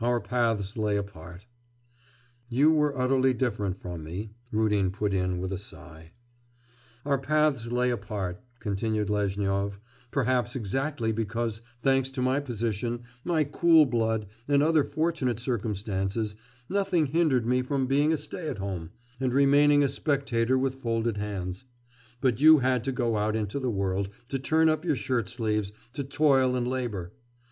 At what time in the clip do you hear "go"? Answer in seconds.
22.92-23.16